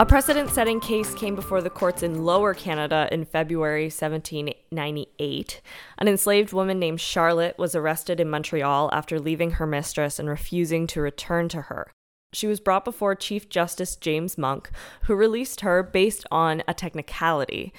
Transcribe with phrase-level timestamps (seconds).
[0.00, 5.60] A precedent setting case came before the courts in Lower Canada in February 1798.
[5.98, 10.86] An enslaved woman named Charlotte was arrested in Montreal after leaving her mistress and refusing
[10.86, 11.90] to return to her.
[12.32, 14.70] She was brought before Chief Justice James Monk,
[15.02, 17.72] who released her based on a technicality.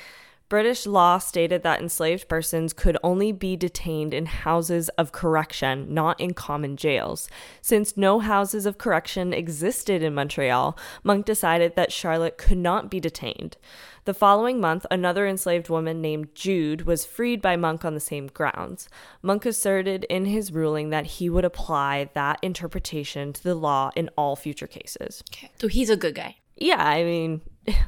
[0.50, 6.20] British law stated that enslaved persons could only be detained in houses of correction, not
[6.20, 7.30] in common jails.
[7.62, 13.00] Since no houses of correction existed in Montreal, Monk decided that Charlotte could not be
[13.00, 13.58] detained.
[14.06, 18.26] The following month, another enslaved woman named Jude was freed by Monk on the same
[18.26, 18.90] grounds.
[19.22, 24.10] Monk asserted in his ruling that he would apply that interpretation to the law in
[24.18, 25.24] all future cases.
[25.32, 25.52] Okay.
[25.60, 26.38] So he's a good guy.
[26.58, 27.42] Yeah, I mean,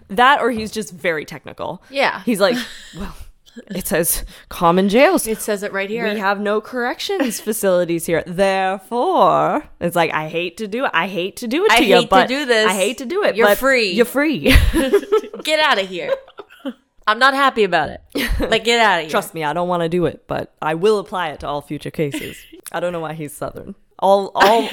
[0.10, 1.84] that or he's just very technical.
[1.90, 2.24] Yeah.
[2.24, 2.58] He's like,
[2.98, 3.16] well,
[3.68, 5.28] it says common jails.
[5.28, 6.12] It says it right here.
[6.12, 8.24] We have no corrections facilities here.
[8.26, 10.92] Therefore, it's like I hate to do it.
[10.94, 12.70] I hate to do it to I you, hate to do this.
[12.70, 13.36] I hate to do it.
[13.36, 13.92] You're free.
[13.92, 14.40] You're free.
[15.44, 16.14] get out of here.
[17.08, 18.02] I'm not happy about it.
[18.40, 19.10] Like, get out of here.
[19.10, 21.62] Trust me, I don't want to do it, but I will apply it to all
[21.62, 22.38] future cases.
[22.72, 23.76] I don't know why he's Southern.
[24.02, 24.68] All all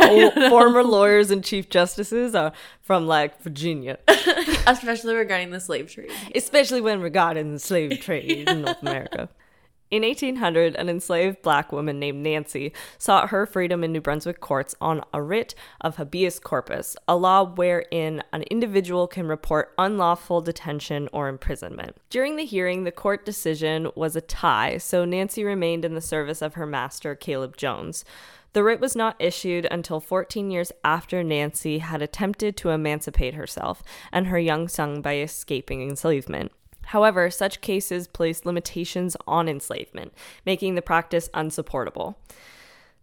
[0.48, 3.98] former lawyers and chief justices are from like Virginia,
[4.66, 6.10] Especially regarding the slave trade.
[6.34, 9.28] especially when regarding the slave trade in North America.
[9.90, 14.74] In 1800, an enslaved black woman named Nancy sought her freedom in New Brunswick courts
[14.82, 21.08] on a writ of habeas corpus, a law wherein an individual can report unlawful detention
[21.10, 21.96] or imprisonment.
[22.10, 26.42] During the hearing, the court decision was a tie, so Nancy remained in the service
[26.42, 28.04] of her master, Caleb Jones.
[28.52, 33.82] The writ was not issued until 14 years after Nancy had attempted to emancipate herself
[34.12, 36.52] and her young son by escaping enslavement.
[36.88, 40.14] However, such cases placed limitations on enslavement,
[40.46, 42.18] making the practice unsupportable.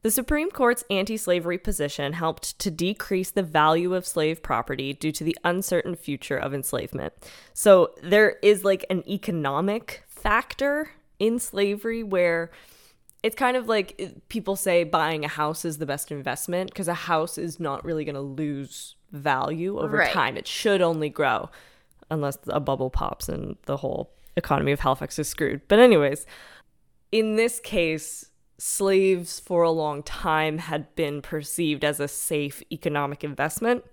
[0.01, 5.12] The Supreme Court's anti slavery position helped to decrease the value of slave property due
[5.12, 7.13] to the uncertain future of enslavement.
[7.53, 12.50] So there is like an economic factor in slavery where
[13.22, 16.88] it's kind of like eh, people say buying a house is the best investment because
[16.88, 20.12] a house is not really going to lose value over Right.
[20.12, 20.38] time.
[20.38, 21.50] It should only grow
[22.09, 25.61] unless a bubble pops and the whole economy of Halifax is screwed.
[25.67, 26.25] But, anyways,
[27.11, 33.23] in this case, slaves for a long time had been perceived as a safe economic
[33.23, 33.83] investment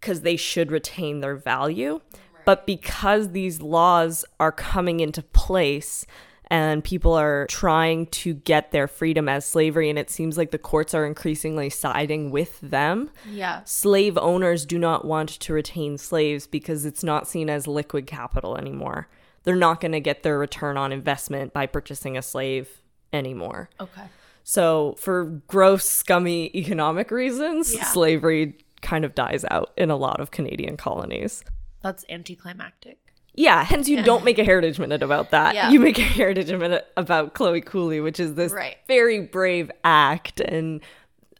[0.00, 2.00] because they should retain their value.
[2.44, 6.06] But because these laws are coming into place
[6.50, 10.58] and people are trying to get their freedom as slavery, and it seems like the
[10.58, 13.62] courts are increasingly siding with them, Yeah.
[13.64, 18.56] slave owners do not want to retain slaves because it's not seen as liquid capital
[18.56, 19.08] anymore.
[19.44, 22.82] They're not going to get their return on investment by purchasing a slave
[23.12, 23.70] anymore.
[23.80, 24.02] Okay.
[24.44, 27.84] So, for gross, scummy economic reasons, Yeah.
[27.84, 31.44] slavery kind of dies out in a lot of Canadian colonies.
[31.82, 32.98] That's anticlimactic.
[33.38, 35.54] Yeah, hence you don't make a heritage minute about that.
[35.54, 35.70] Yeah.
[35.70, 38.76] You make a heritage minute about Chloe Cooley, which is this Right.
[38.88, 40.80] very brave act and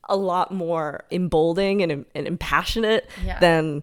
[0.09, 3.39] a lot more emboldening and, and impassionate Yeah.
[3.41, 3.83] than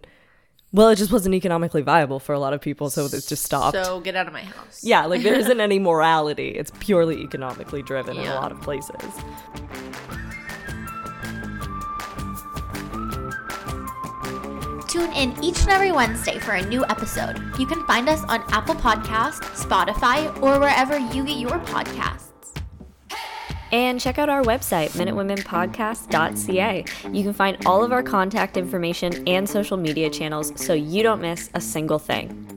[0.72, 3.76] well, it just wasn't economically viable for a lot of people, so it just stopped.
[3.82, 4.80] So get out of my house.
[4.82, 6.48] yeah, like there isn't any morality.
[6.48, 8.94] It's purely economically driven in a lot of places.
[14.88, 17.42] Tune in each and every Wednesday for a new episode.
[17.58, 22.22] You can find us on Apple Podcasts, Spotify, or wherever you get your podcasts.
[23.72, 26.84] And check out our website, minutewomenpodcast.ca.
[27.12, 31.20] You can find all of our contact information and social media channels so you don't
[31.20, 32.55] miss a single thing.